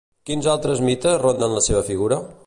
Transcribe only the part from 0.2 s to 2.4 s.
Quins altres mites ronden la seva figura?